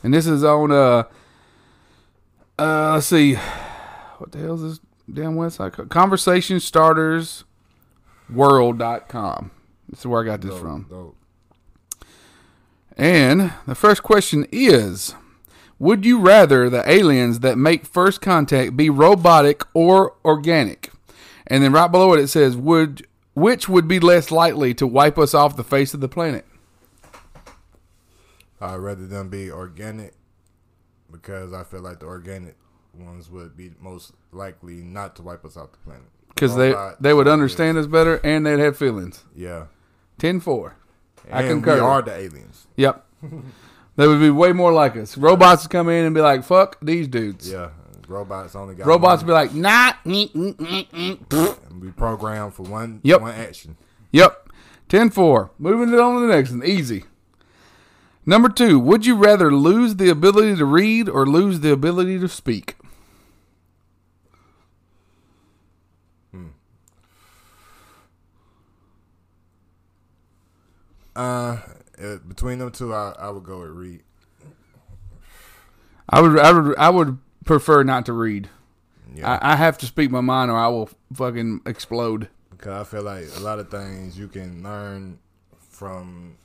[0.03, 1.05] and this is on uh
[2.59, 3.33] uh let's see,
[4.19, 4.79] what the hell is this
[5.11, 5.89] damn website?
[5.89, 7.43] Conversation Starters
[8.31, 9.49] World.com.
[9.89, 10.85] This is where I got this Dope, from.
[10.87, 11.15] dope.
[12.95, 15.15] And the first question is
[15.79, 20.91] Would you rather the aliens that make first contact be robotic or organic?
[21.47, 25.17] And then right below it, it says, Would which would be less likely to wipe
[25.17, 26.45] us off the face of the planet?
[28.61, 30.13] I'd rather them be organic
[31.11, 32.55] because I feel like the organic
[32.93, 36.05] ones would be most likely not to wipe us off the planet.
[36.29, 39.23] Because they, they would understand us better and they'd have feelings.
[39.35, 39.65] Yeah.
[40.19, 40.75] 10 4.
[41.31, 41.75] I concur.
[41.75, 42.67] We are the aliens.
[42.75, 43.05] Yep.
[43.95, 45.17] they would be way more like us.
[45.17, 47.51] Robots would come in and be like, Fuck these dudes.
[47.51, 47.69] Yeah.
[48.13, 49.93] Robots only got Robots one, be like, Nah.
[50.05, 50.87] mm, mm, mm,
[51.27, 53.21] mm." and we programmed for one Yep.
[53.21, 53.75] one action.
[54.11, 54.49] Yep.
[54.89, 55.51] 10 4.
[55.57, 56.63] Moving it on to the next one.
[56.63, 57.05] Easy.
[58.25, 62.27] Number two, would you rather lose the ability to read or lose the ability to
[62.29, 62.75] speak?
[71.15, 71.57] Uh,
[72.01, 74.01] uh, between them two, I, I would go with read.
[76.09, 78.49] I would, I would, I would prefer not to read.
[79.15, 82.29] Yeah, I, I have to speak my mind or I will fucking explode.
[82.51, 85.19] because I feel like a lot of things you can learn
[85.69, 86.35] from,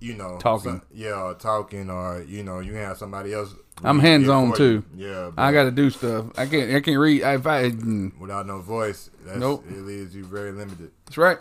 [0.00, 0.72] you know, Talking.
[0.72, 3.54] some- yeah, or talking, or you know, you have somebody else.
[3.84, 4.84] I'm hands-on, too.
[4.96, 5.06] you.
[5.08, 6.26] Yeah, I got to do stuff.
[6.38, 7.20] I can't, I can't read.
[7.22, 9.10] If I, mm, without no voice.
[9.24, 9.64] That's, Nope.
[9.68, 10.90] it leaves you very limited.
[11.04, 11.38] that's right.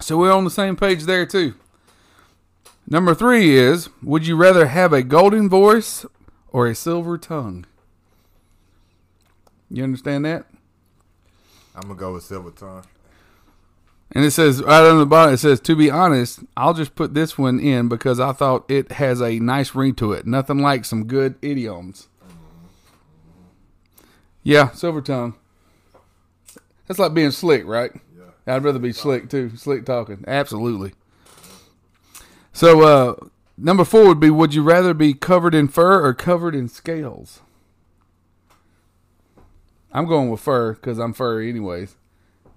[0.00, 1.54] So we're on the same page there too.
[2.88, 6.04] Number three is: Would you rather have a golden voice
[6.52, 7.66] or a silver tongue?
[9.70, 10.46] You understand that?
[11.74, 12.84] I'm gonna go with Silver Tongue.
[14.14, 17.14] And it says right on the bottom, it says, to be honest, I'll just put
[17.14, 20.26] this one in because I thought it has a nice ring to it.
[20.26, 22.08] Nothing like some good idioms.
[24.42, 25.34] Yeah, silver tongue.
[26.86, 27.92] That's like being slick, right?
[28.14, 28.54] Yeah.
[28.54, 29.56] I'd rather be slick too.
[29.56, 30.24] Slick talking.
[30.26, 30.92] Absolutely.
[32.52, 33.26] So, uh,
[33.62, 37.40] number four would be Would you rather be covered in fur or covered in scales?
[39.92, 41.96] I'm going with fur because I'm furry, anyways.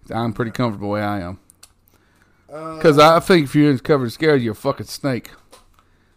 [0.10, 1.40] I'm pretty comfortable where I am.
[2.48, 5.32] Because I think if you're covered in scales, you're a fucking snake.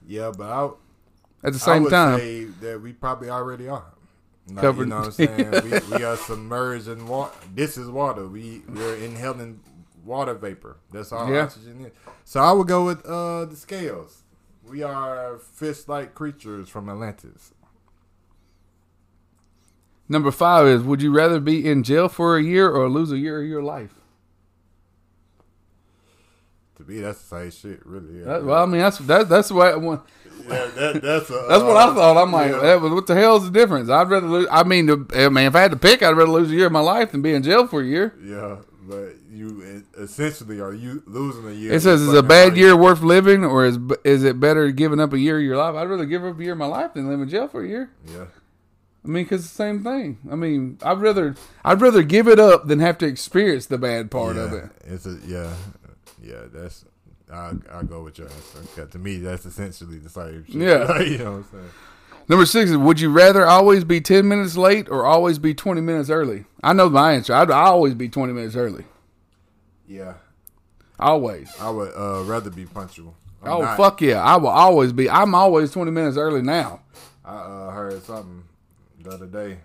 [0.07, 0.64] Yeah, but I,
[1.44, 3.85] At the I same would time, say that we probably already are.
[4.48, 5.51] Like, Covered- You know what I'm saying?
[5.90, 7.33] we, we are submerged in water.
[7.55, 8.27] This is water.
[8.27, 9.61] We we're inhaling
[10.05, 10.77] water vapor.
[10.92, 11.42] That's all Yeah.
[11.44, 11.92] oxygen is.
[12.24, 14.22] So I would go with uh, the scales.
[14.68, 17.52] We are fish-like creatures from Atlantis.
[20.09, 23.18] number five is Would you rather be in jail for a year or lose a
[23.18, 23.94] year of your life?
[26.76, 28.20] To me, that's the same shit, really.
[28.20, 30.02] Yeah, That, well, I mean, that's that, that's what I want.
[30.48, 32.16] yeah, that, that's a, That's what I thought.
[32.22, 32.62] I'm like, yeah.
[32.62, 33.90] "Eh, what the hell is the difference?
[33.90, 34.46] I'd rather lose.
[34.50, 36.66] I mean, the- I mean, if I had to pick, I'd rather lose a year
[36.66, 38.14] of my life than be in jail for a year.
[38.22, 41.72] Yeah, but you essentially are you losing a year.
[41.74, 45.12] It says, "Is a bad year worth living, or is is it better giving up
[45.12, 47.09] a year of your life?" I'd rather give up a year of my life than
[47.09, 47.90] live in jail for a year.
[48.07, 48.27] Yeah,
[49.05, 50.18] I mean, because the same thing.
[50.31, 54.11] I mean, I'd rather I'd rather give it up than have to experience the bad
[54.11, 54.70] part yeah, of it.
[54.87, 55.55] It's a yeah,
[56.22, 56.44] yeah.
[56.53, 56.87] That's
[57.31, 58.87] I I go with your answer.
[58.87, 60.55] to me, that's essentially the same shit.
[60.55, 61.01] Yeah.
[61.01, 61.70] you know what I'm saying.
[62.28, 65.80] Number six is: Would you rather always be ten minutes late or always be twenty
[65.80, 66.44] minutes early?
[66.62, 67.32] I know my answer.
[67.34, 68.84] I'd always be twenty minutes early.
[69.86, 70.14] Yeah,
[71.00, 71.50] Always.
[71.58, 73.14] I would uh, rather be punctual.
[73.42, 74.20] I'm oh not- fuck yeah!
[74.22, 75.08] I will always be.
[75.08, 76.80] I'm always twenty minutes early now.
[77.24, 78.44] I uh, heard something
[79.02, 79.58] the other day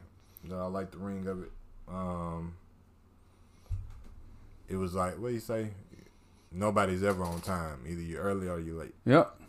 [0.45, 1.51] that I like the ring of it.
[1.89, 2.53] Um,
[4.69, 5.69] it was like, what do you say?
[6.51, 7.79] Nobody's ever on time.
[7.87, 9.39] Either you're early or you're late, Yep.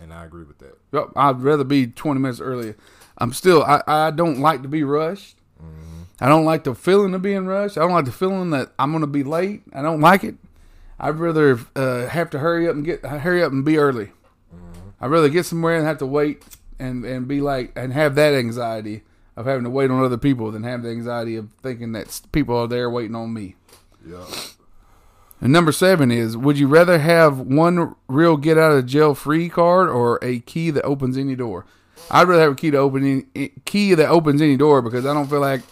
[0.00, 0.78] And I agree with that.
[0.92, 1.08] Yep.
[1.16, 2.74] I'd rather be twenty minutes early.
[3.18, 3.62] I'm still.
[3.62, 5.36] I, I don't like to be rushed.
[6.22, 7.78] I don't like the feeling of being rushed.
[7.78, 9.62] I don't like the feeling that I'm going to be late.
[9.72, 10.34] I don't like it.
[10.98, 14.12] I'd rather uh, have to hurry up and get hurry up and be early.
[15.00, 16.44] I'd rather get somewhere and have to wait
[16.78, 19.02] and and be like and have that anxiety
[19.34, 22.54] of having to wait on other people than have the anxiety of thinking that people
[22.54, 23.56] are there waiting on me.
[24.06, 24.26] Yeah,
[25.40, 29.48] And number seven is: Would you rather have one real get out of jail free
[29.48, 31.64] card or a key that opens any door?
[32.10, 35.14] I'd rather have a key to open any, key that opens any door because I
[35.14, 35.62] don't feel like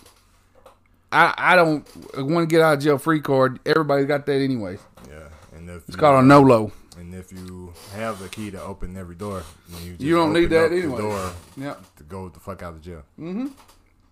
[1.12, 3.58] I I don't want to get out of jail free card.
[3.66, 4.78] Everybody's got that anyway.
[5.08, 5.28] yeah.
[5.56, 6.72] And if It's called a NOLO.
[6.96, 10.32] And if you have the key to open every door, then you, just You don't
[10.32, 10.98] need that anyway.
[11.00, 11.96] Door Yep.
[11.96, 13.02] to go the fuck out of jail.
[13.20, 13.46] Mm-hmm.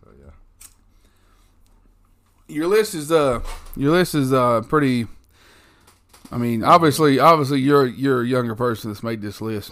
[0.04, 0.30] So yeah.
[2.48, 3.40] Your list is uh
[3.76, 5.06] your list is uh pretty.
[6.32, 9.70] I mean, obviously, obviously, you're you're a younger person that's made this list.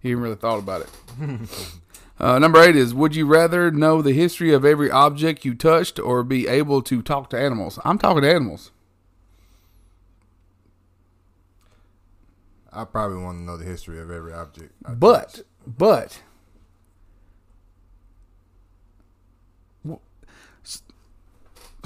[0.00, 0.90] He even really thought about it.
[2.20, 5.98] uh, number eight is: Would you rather know the history of every object you touched,
[5.98, 7.78] or be able to talk to animals?
[7.84, 8.70] I'm talking to animals.
[12.72, 14.72] I probably want to know the history of every object.
[14.84, 15.40] I But, touch.
[15.66, 16.22] but,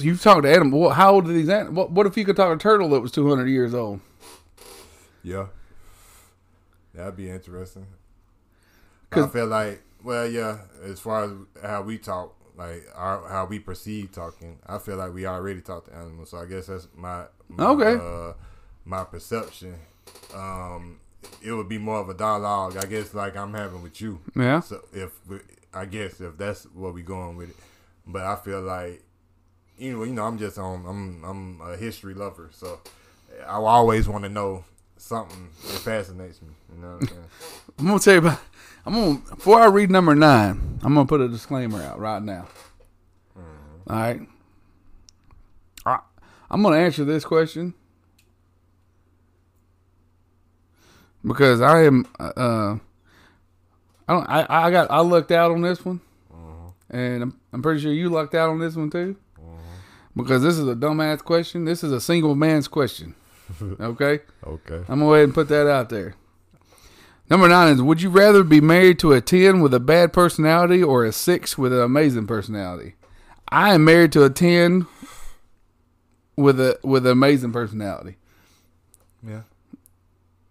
[0.04, 0.80] you talking to animals?
[0.80, 1.74] What, how old are these animals?
[1.76, 4.00] What, what if you could talk to a turtle that was 200 years old?
[5.22, 5.46] yeah,
[6.94, 7.86] that'd be interesting.
[9.12, 11.30] I feel like, well, yeah, as far as
[11.62, 15.86] how we talk, like our, how we perceive talking, I feel like we already talk
[15.86, 16.30] to animals.
[16.30, 17.94] So I guess that's my, my Okay.
[17.94, 18.34] uh,
[18.84, 19.76] my perception.
[20.34, 21.00] Um,
[21.42, 24.20] it would be more of a dialogue, I guess, like I'm having with you.
[24.36, 24.60] Yeah.
[24.60, 25.38] So if we,
[25.72, 27.56] I guess if that's what we're going with it,
[28.06, 29.02] but I feel like
[29.78, 30.84] you know, you know, I'm just on.
[30.86, 32.80] I'm I'm a history lover, so
[33.46, 34.64] I always want to know
[34.96, 36.48] something that fascinates me.
[36.74, 37.18] You know what I'm?
[37.78, 38.40] I'm gonna tell you about.
[38.84, 40.78] I'm gonna before I read number nine.
[40.82, 42.46] I'm gonna put a disclaimer out right now.
[43.36, 43.92] Mm-hmm.
[43.92, 44.20] All right.
[45.84, 46.02] All right.
[46.50, 47.74] I'm gonna answer this question
[51.24, 52.06] because I am.
[52.18, 52.78] Uh, uh,
[54.08, 54.26] I don't.
[54.28, 54.90] I, I got.
[54.90, 56.00] I lucked out on this one,
[56.32, 56.96] mm-hmm.
[56.96, 57.40] and I'm.
[57.52, 59.16] I'm pretty sure you lucked out on this one too.
[60.16, 61.64] Because this is a dumbass question.
[61.64, 63.14] This is a single man's question.
[63.80, 64.20] Okay.
[64.44, 64.76] okay.
[64.88, 66.16] I'm gonna go ahead and put that out there.
[67.30, 70.82] Number nine is: Would you rather be married to a ten with a bad personality
[70.82, 72.94] or a six with an amazing personality?
[73.48, 74.88] I am married to a ten
[76.36, 78.16] with a with an amazing personality.
[79.24, 79.42] Yeah.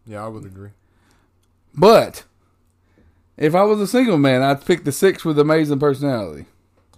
[0.06, 0.70] Yeah, I would agree.
[1.74, 2.24] But
[3.38, 6.46] if I was a single man, I'd pick the six with amazing personality.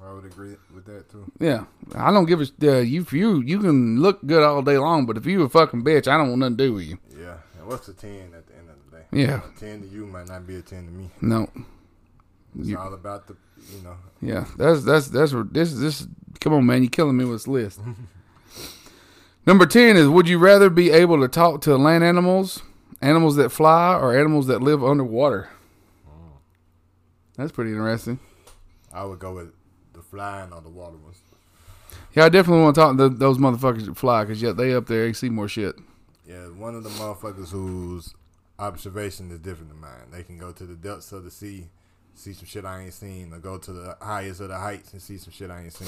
[0.04, 1.32] I would agree with that too.
[1.40, 2.46] Yeah, I don't give a
[2.78, 3.06] uh, you.
[3.12, 6.18] You you can look good all day long, but if you a fucking bitch, I
[6.18, 6.98] don't want nothing to do with you.
[7.18, 7.38] Yeah.
[7.58, 9.04] And what's a ten at the end of the day?
[9.12, 11.10] Yeah, A ten to you might not be a ten to me.
[11.22, 11.50] no,
[12.60, 13.36] It's You- all about the,
[13.76, 13.96] you know.
[14.22, 16.08] Yeah, that's that's that's this this.
[16.40, 17.80] Come on, man, you killing me with this list.
[19.46, 22.62] Number ten is: Would you rather be able to talk to land animals,
[23.02, 25.50] animals that fly, or animals that live underwater?
[27.38, 28.20] That's pretty interesting.
[28.94, 29.54] I would go with
[29.94, 31.22] the flying or the water ones.
[32.18, 34.88] Yeah, I definitely want to talk to those motherfuckers that fly because yeah, they up
[34.88, 35.76] there, they see more shit.
[36.28, 38.16] Yeah, one of the motherfuckers whose
[38.58, 40.10] observation is different than mine.
[40.12, 41.68] They can go to the depths of the sea,
[42.16, 45.02] see some shit I ain't seen, or go to the highest of the heights and
[45.02, 45.88] see some shit I ain't seen.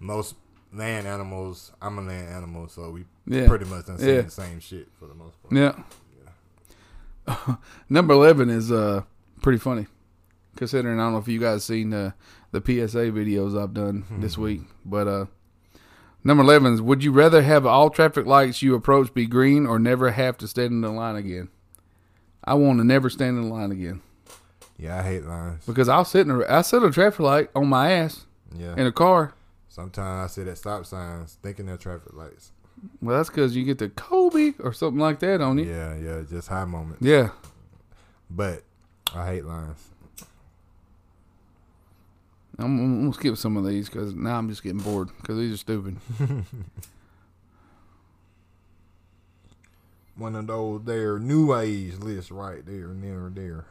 [0.00, 0.36] Most
[0.72, 3.46] land animals, I'm a land animal, so we Yeah.
[3.46, 4.20] pretty much done seen Yeah.
[4.22, 5.52] the same shit for the most part.
[7.28, 7.56] Yeah.
[7.90, 9.02] Number eleven is uh
[9.42, 9.88] pretty funny,
[10.56, 12.14] considering I don't know if you guys seen the
[12.52, 15.26] the PSA videos I've done this week, but uh,
[16.26, 19.78] number eleven is: Would you rather have all traffic lights you approach be green or
[19.78, 21.48] never have to stand in the line again?
[22.44, 24.02] I want to never stand in the line again
[24.78, 25.64] Yeah, I hate lines.
[25.66, 28.74] because I'll sit in a I sit a traffic light on my ass Yeah.
[28.76, 29.32] in a car.
[29.68, 32.52] Sometimes I sit at stop signs thinking they're traffic lights.
[33.02, 35.64] Well, that's because you get the Kobe or something like that on you.
[35.64, 37.02] Yeah, yeah, just high moments.
[37.02, 37.30] Yeah.
[38.30, 38.62] But
[39.14, 39.82] I hate lines.
[42.58, 45.54] I'm, I'm gonna skip some of these because now I'm just getting bored because these
[45.54, 45.96] are stupid.
[50.16, 53.66] One of those there new age lists right there, near there.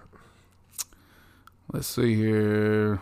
[1.73, 3.01] Let's see here.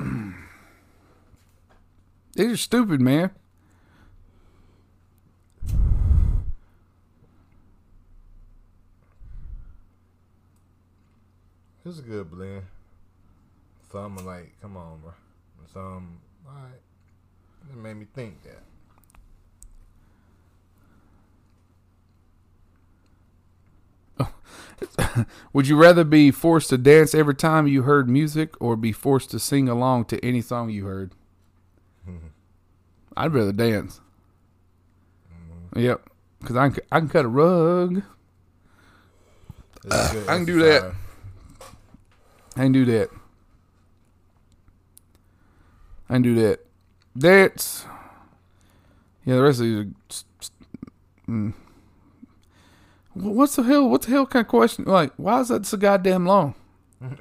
[2.32, 3.30] These are stupid, man.
[11.96, 12.62] It's a good blend.
[13.92, 15.12] Some are like, come on, bro.
[15.60, 16.80] And Some, alright.
[17.70, 18.38] It made me think
[24.18, 25.26] that.
[25.52, 29.30] Would you rather be forced to dance every time you heard music or be forced
[29.30, 31.12] to sing along to any song you heard?
[33.16, 34.00] I'd rather dance.
[35.32, 35.78] Mm-hmm.
[35.78, 36.10] Yep.
[36.40, 38.02] Because I can, I can cut a rug.
[39.82, 40.92] Good I can do that.
[42.56, 43.10] I can do that.
[46.08, 46.60] I can do that.
[47.16, 47.86] That's
[49.24, 49.36] yeah.
[49.36, 49.86] The rest of these are.
[51.28, 51.54] Mm.
[53.14, 53.88] What's the hell?
[53.88, 54.84] What the hell kind of question?
[54.84, 56.54] Like, why is that so goddamn long?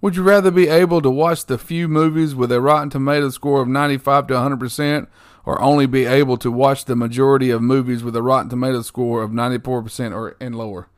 [0.00, 3.62] Would you rather be able to watch the few movies with a Rotten Tomato score
[3.62, 5.06] of 95 to 100%
[5.44, 9.22] or only be able to watch the majority of movies with a Rotten Tomato score
[9.22, 10.88] of 94% or and lower?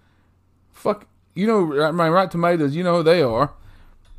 [0.72, 3.52] Fuck, you know, I mean, Rotten Tomatoes, you know who they are.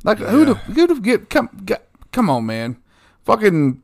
[0.04, 1.66] Like, who the, who the get, come,
[2.12, 2.76] come on, man.
[3.24, 3.82] Fucking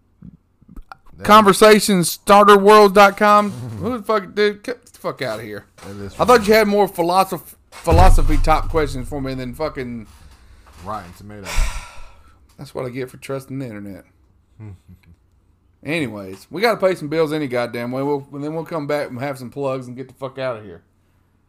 [1.18, 3.50] conversationstarterworld.com.
[3.50, 5.66] who the fuck, dude, get the fuck out of here.
[6.18, 10.06] I thought you had more philosophy philosophy top questions for me than fucking.
[10.84, 11.50] Rotten Tomatoes.
[12.58, 14.04] That's what I get for trusting the internet.
[15.84, 18.02] Anyways, we got to pay some bills any goddamn way.
[18.02, 20.58] We'll, and then we'll come back and have some plugs and get the fuck out
[20.58, 20.82] of here.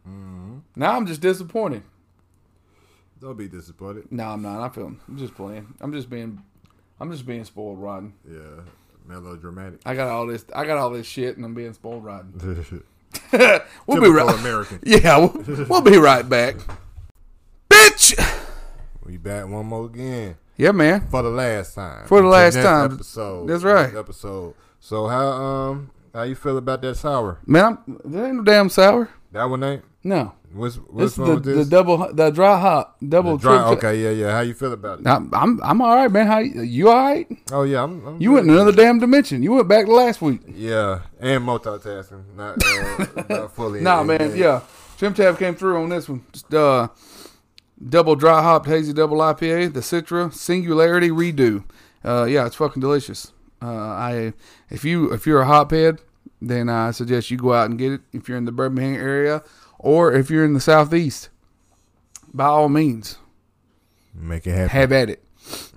[0.06, 1.82] Now I'm just disappointed.
[3.20, 4.10] Don't be disappointed.
[4.10, 4.60] No, I'm not.
[4.60, 4.94] I feel.
[5.08, 5.74] I'm just playing.
[5.80, 6.42] I'm just being.
[7.00, 8.12] I'm just being spoiled rotten.
[8.30, 8.62] Yeah,
[9.06, 9.80] melodramatic.
[9.86, 10.44] I got all this.
[10.54, 12.84] I got all this shit, and I'm being spoiled rotten.
[13.86, 14.34] We'll be right.
[14.38, 14.80] American.
[14.84, 16.56] Yeah, we'll, we'll be right back.
[17.70, 18.14] Bitch.
[19.04, 21.06] We back one more again Yeah, man.
[21.08, 22.06] for the last time.
[22.06, 22.94] For the last time.
[22.94, 23.48] Episode.
[23.48, 23.94] That's right.
[23.94, 24.54] Episode.
[24.80, 27.38] So how um how you feel about that sour?
[27.46, 29.10] Man, I'm, there ain't no damn sour.
[29.34, 29.82] That one ain't.
[30.04, 30.32] No.
[30.52, 34.10] What's what's wrong the, with the double, the dry hop, double The dry, okay, yeah,
[34.10, 34.30] yeah.
[34.30, 35.06] How you feel about it?
[35.08, 36.28] I'm, I'm, I'm all right, man.
[36.28, 37.26] How you, you all right?
[37.50, 38.06] Oh yeah, I'm.
[38.06, 39.42] I'm You went in another damn dimension.
[39.42, 40.40] You went back to last week.
[40.46, 43.80] Yeah, and multitasking, not uh, not fully.
[43.80, 44.36] Nah, man.
[44.36, 44.60] Yeah,
[44.98, 46.24] Trim Tab came through on this one.
[46.32, 46.86] Just uh,
[47.88, 51.64] double dry hopped hazy double IPA, the Citra Singularity Redo.
[52.04, 53.32] Uh, yeah, it's fucking delicious.
[53.60, 54.32] Uh, I
[54.70, 55.98] if you if you're a hophead,
[56.48, 58.00] then I suggest you go out and get it.
[58.12, 59.42] If you're in the Birmingham area,
[59.78, 61.28] or if you're in the southeast,
[62.32, 63.18] by all means,
[64.14, 64.68] Make it happen.
[64.68, 65.22] have at it.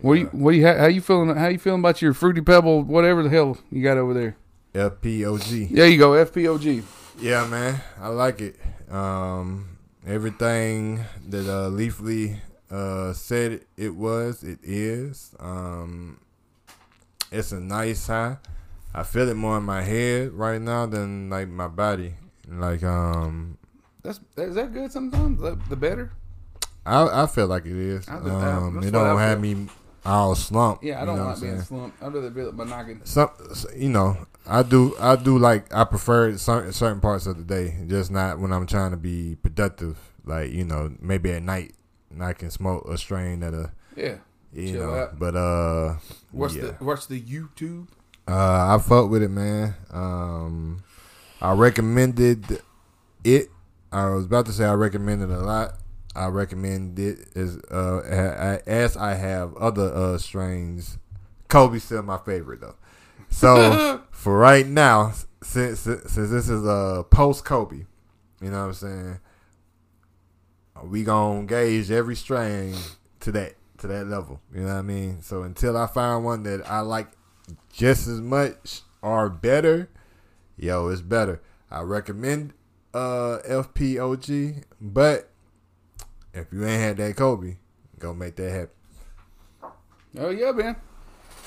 [0.01, 1.35] What do you what you how you feeling?
[1.35, 4.37] How you feeling about your fruity pebble, whatever the hell you got over there?
[4.73, 5.71] FPOG.
[5.73, 6.83] There you go, FPOG.
[7.19, 8.55] Yeah, man, I like it.
[8.89, 12.37] Um, everything that uh, Leafly
[12.71, 15.33] uh, said it was, it is.
[15.39, 16.19] Um,
[17.31, 18.37] it's a nice high.
[18.97, 22.15] I feel it more in my head right now than like my body.
[22.49, 23.57] Like um,
[24.01, 25.39] That's is that good sometimes?
[25.39, 26.11] The, the better.
[26.85, 28.07] I I feel like it is.
[28.09, 29.67] I Um, it don't have me
[30.05, 30.83] all slumped.
[30.83, 32.01] Yeah, I don't like being slumped.
[32.01, 33.01] I'd rather by knocking.
[33.03, 33.29] some
[33.75, 34.17] you know
[34.49, 38.39] i do i do like i prefer certain certain parts of the day just not
[38.39, 41.75] when i'm trying to be productive like you know maybe at night
[42.09, 44.15] and i can smoke a strain at a Yeah.
[44.53, 45.19] you Chill know out.
[45.19, 45.95] but uh
[46.31, 46.71] Watch yeah.
[46.79, 47.89] the watch the YouTube.
[48.27, 49.75] Uh i fuck with it man.
[49.91, 50.83] Um
[51.41, 52.61] i recommended
[53.23, 53.49] it.
[53.91, 55.75] I was about to say i recommended a lot.
[56.15, 60.97] I recommend it as uh as i have other uh strains.
[61.47, 62.75] Kobe's still my favorite though.
[63.29, 65.13] So for right now
[65.43, 67.85] since since this is a post kobe
[68.41, 69.19] you know what i'm saying?
[70.83, 72.75] We gonna gauge every strain
[73.21, 74.39] to that to that level.
[74.53, 75.21] You know what i mean?
[75.21, 77.07] So until i find one that i like
[77.71, 79.89] just as much or better,
[80.57, 81.41] yo, it's better.
[81.71, 82.53] I recommend
[82.93, 85.29] uh FPOG, but
[86.33, 87.57] if you ain't had that Kobe,
[87.99, 89.71] go make that happen.
[90.17, 90.75] Oh yeah, man.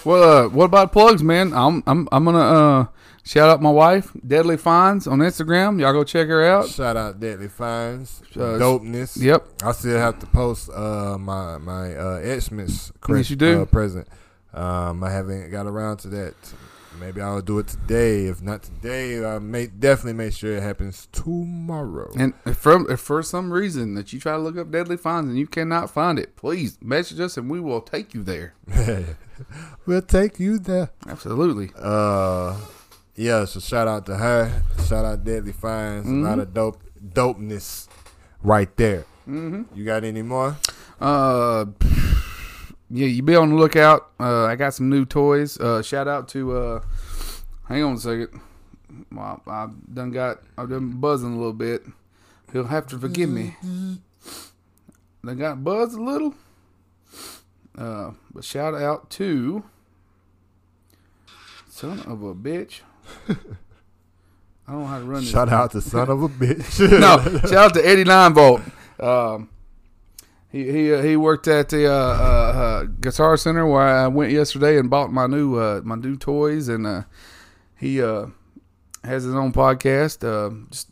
[0.04, 1.52] Well, uh, what about plugs, man?
[1.52, 2.86] I'm I'm I'm gonna uh
[3.22, 5.80] shout out my wife, Deadly Finds on Instagram.
[5.80, 6.68] Y'all go check her out.
[6.68, 9.20] Shout out Deadly Finds, Uh, dopeness.
[9.20, 9.62] Yep.
[9.62, 13.62] I still have to post uh my my uh Xmas Chris, you do.
[13.62, 14.08] Uh, present.
[14.52, 16.34] Um, I haven't got around to that.
[16.98, 18.26] Maybe I'll do it today.
[18.26, 22.10] If not today, I may definitely make sure it happens tomorrow.
[22.18, 25.30] And if from if for some reason that you try to look up Deadly Finds
[25.30, 28.54] and you cannot find it, please message us and we will take you there.
[29.86, 30.90] we'll take you there.
[31.08, 31.70] Absolutely.
[31.78, 32.58] Uh,
[33.14, 33.44] yeah.
[33.44, 34.62] So shout out to her.
[34.86, 36.08] Shout out Deadly Finds.
[36.08, 37.88] A lot of dope dopeness
[38.42, 39.06] right there.
[39.28, 39.78] Mm-hmm.
[39.78, 40.56] You got any more?
[41.00, 41.66] Uh,
[42.90, 44.10] yeah, you be on the lookout.
[44.18, 45.58] Uh, I got some new toys.
[45.58, 46.52] Uh, shout out to.
[46.56, 46.80] Uh,
[47.68, 48.40] hang on a second.
[49.12, 50.42] Well, I done got.
[50.58, 51.82] I've done buzzing a little bit.
[52.52, 53.56] He'll have to forgive me.
[55.22, 56.34] They got buzzed a little.
[57.78, 59.62] Uh, but shout out to.
[61.68, 62.80] Son of a bitch.
[63.28, 65.30] I don't know how to run this.
[65.30, 67.00] Shout out to son of a bitch.
[67.00, 68.60] no, shout out to Eddie Nine Volt.
[68.98, 69.48] Um,
[70.50, 74.32] he he uh, he worked at the uh, uh, uh, Guitar Center where I went
[74.32, 77.02] yesterday and bought my new uh, my new toys, and uh,
[77.76, 80.20] he has his own podcast.
[80.70, 80.90] Just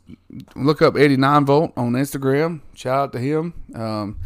[0.54, 2.60] look up Eddie Nine Volt on Instagram.
[2.74, 3.54] Shout out to him.
[3.74, 4.20] Um,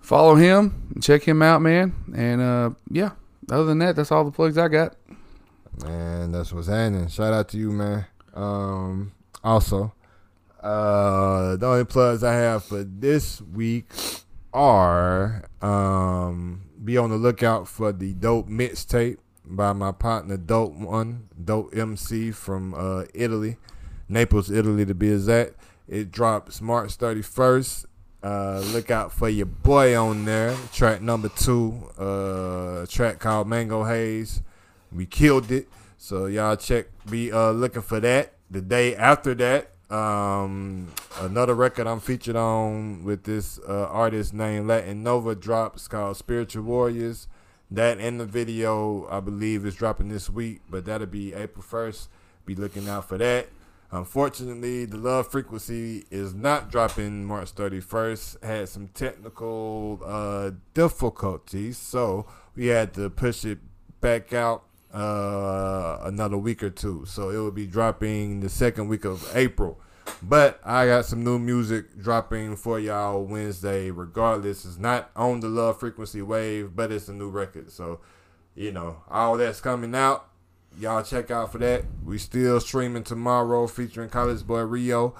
[0.00, 1.94] follow him and check him out, man.
[2.14, 3.12] And yeah,
[3.50, 4.96] other than that, that's all the plugs I got.
[5.82, 7.08] Man, that's what's happening.
[7.08, 8.04] Shout out to you, man.
[8.34, 9.12] Um,
[9.42, 9.94] also,
[10.62, 13.90] uh, the only plugs I have for this week
[14.52, 21.28] are um, be on the lookout for the dope mixtape by my partner Dope One,
[21.42, 23.56] Dope MC from uh, Italy,
[24.08, 25.54] Naples, Italy to be exact.
[25.88, 27.86] It drops March 31st.
[28.22, 30.54] Uh, look out for your boy on there.
[30.72, 34.42] Track number two, uh, track called Mango Haze.
[34.92, 35.68] We killed it.
[35.96, 38.34] So y'all check, be uh, looking for that.
[38.50, 40.88] The day after that, um,
[41.20, 46.62] another record I'm featured on with this uh, artist named Latin Nova drops called Spiritual
[46.62, 47.26] Warriors.
[47.70, 52.08] That and the video, I believe, is dropping this week, but that'll be April 1st.
[52.44, 53.48] Be looking out for that.
[53.92, 58.44] Unfortunately, the love frequency is not dropping March 31st.
[58.44, 63.58] Had some technical uh, difficulties, so we had to push it
[64.00, 67.04] back out uh, another week or two.
[67.06, 69.80] So it will be dropping the second week of April.
[70.22, 73.90] But I got some new music dropping for y'all Wednesday.
[73.90, 77.70] Regardless, it's not on the love frequency wave, but it's a new record.
[77.70, 78.00] So,
[78.54, 80.26] you know, all that's coming out.
[80.78, 81.84] Y'all check out for that.
[82.04, 85.14] We still streaming tomorrow featuring College Boy Rio.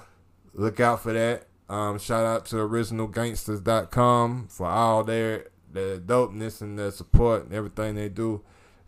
[0.53, 1.47] Look out for that.
[1.69, 7.95] Um, shout out to originalgangsters.com for all their the dopeness and the support and everything
[7.95, 8.41] they do.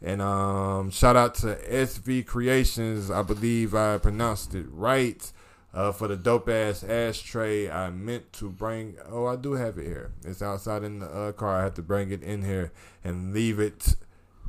[0.03, 3.09] And um, shout out to SV Creations.
[3.09, 5.31] I believe I pronounced it right.
[5.73, 8.97] Uh, for the dope ass ashtray, I meant to bring.
[9.09, 10.11] Oh, I do have it here.
[10.23, 11.59] It's outside in the uh, car.
[11.59, 12.71] I have to bring it in here
[13.03, 13.95] and leave it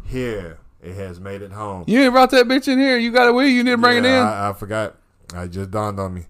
[0.05, 0.59] here.
[0.83, 1.85] It has made it home.
[1.87, 2.99] You ain't brought that bitch in here.
[2.99, 3.53] You got it with you.
[3.53, 4.15] You didn't bring it in.
[4.15, 4.97] I, I forgot.
[5.35, 6.27] I just dawned on me.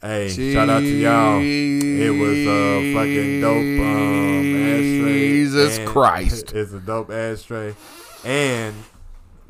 [0.00, 1.40] Hey, shout out to y'all.
[1.42, 5.18] It was a fucking dope um, ashtray.
[5.18, 6.52] Jesus Christ.
[6.54, 7.74] It's a dope ashtray.
[8.28, 8.74] And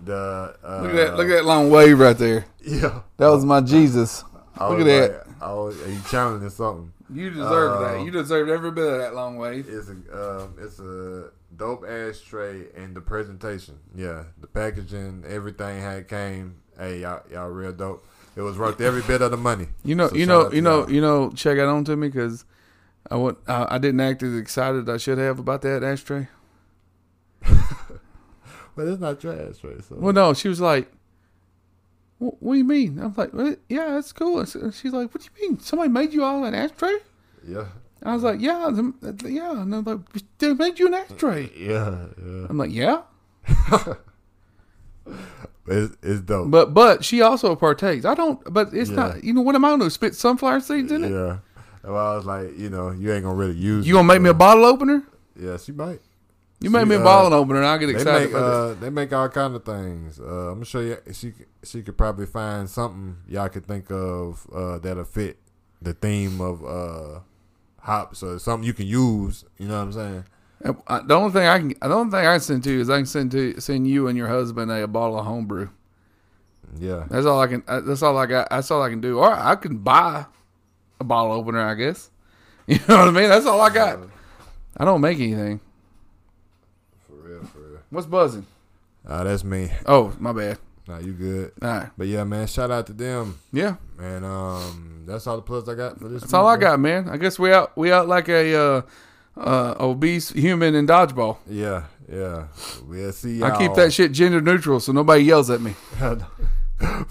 [0.04, 0.54] the.
[0.62, 1.16] Uh, Look at that!
[1.16, 2.46] Look at that long wave right there.
[2.62, 3.00] Yeah.
[3.16, 4.22] That was my Jesus.
[4.56, 5.26] I Look at like, that.
[5.40, 6.92] I was, you challenging something?
[7.12, 8.04] You deserve Uh, that.
[8.04, 9.66] You deserved every bit of that long wave.
[9.68, 9.92] It's a
[10.42, 13.78] um, it's a dope ashtray and the presentation.
[13.96, 16.56] Yeah, the packaging, everything it came.
[16.78, 18.06] Hey, y'all, y'all real dope.
[18.36, 19.66] It was worth every bit of the money.
[19.84, 20.90] You know, So you know, you know, y'all.
[20.92, 21.30] you know.
[21.34, 22.44] Check it on to me because
[23.10, 23.38] I went.
[23.48, 26.28] I, I didn't act as excited as I should have about that ashtray.
[28.78, 29.54] But it's not your right?
[29.56, 30.88] So Well, no, she was like,
[32.18, 33.58] "What, what do you mean?" I'm like, "What?
[33.68, 35.58] "Yeah, that's cool." And she's like, "What do you mean?
[35.58, 36.98] Somebody made you all an ashtray?"
[37.44, 37.64] yeah,
[38.04, 38.70] I was like, "Yeah,
[39.24, 39.98] yeah." And I'm like,
[40.38, 42.46] "They made you an ashtray." yeah, yeah.
[42.48, 43.02] I'm like, "Yeah,"
[45.70, 46.50] It's, it's dope.
[46.50, 48.04] but but she also partakes.
[48.06, 48.40] I don't.
[48.52, 48.96] But it's Yeah.
[48.96, 49.24] not.
[49.24, 51.10] You know what am I going to spit sunflower seeds in it?
[51.10, 51.38] yeah.
[51.84, 53.86] Well, I was like, you know, you ain't gonna really use.
[53.86, 55.02] You gonna make me a bottle opener?
[55.38, 56.00] Yeah, she might.
[56.60, 58.42] You make She, me a uh, bottle opener, and I'll get They excited make about
[58.42, 60.18] uh, they make all kind of things.
[60.18, 60.96] Uh, I'm gonna show you.
[61.12, 61.32] She
[61.62, 65.38] she could probably find something y'all could think of uh, that'll fit
[65.80, 67.20] the theme of uh,
[67.80, 69.44] hops or something you can use.
[69.58, 70.24] You know what I'm saying?
[71.06, 72.96] The only thing I can, the only thing I can send to you is I
[72.96, 75.68] can send to send you and your husband a, bottle of homebrew.
[76.76, 77.06] Yeah.
[77.08, 77.62] That's all I can.
[77.68, 78.50] uh, That's all I got.
[78.50, 79.18] That's all I can do.
[79.18, 80.26] Or I can buy
[80.98, 81.60] a bottle opener.
[81.60, 82.10] I guess.
[82.66, 83.30] You know what I mean?
[83.30, 83.98] That's all I got.
[84.76, 85.58] I don't make anything.
[87.06, 87.77] For real, for real.
[87.90, 88.46] What's buzzing?
[89.06, 89.70] Uh, that's me.
[89.86, 90.58] Oh, my bad.
[90.86, 91.52] Nah, you good.
[91.62, 91.88] All right.
[91.96, 93.38] But yeah, man, shout out to them.
[93.52, 96.22] Yeah, And um, that's all the plus I got for this.
[96.22, 97.08] that's all I got, man.
[97.08, 97.76] I guess we out.
[97.76, 98.82] We out like a uh,
[99.36, 101.38] uh, obese human in dodgeball.
[101.48, 102.48] Yeah, yeah.
[102.86, 103.52] We'll see y'all.
[103.52, 105.72] I keep that shit gender neutral, so nobody yells at me.
[105.98, 106.16] for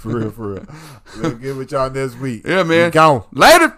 [0.04, 0.66] real, for real.
[1.22, 2.46] We'll get with y'all next week.
[2.46, 2.88] Yeah, man.
[2.88, 3.24] We gone.
[3.32, 3.78] Later.